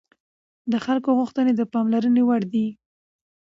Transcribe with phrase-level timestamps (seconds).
[0.71, 2.67] د خلکو غوښتنې د پاملرنې وړ دي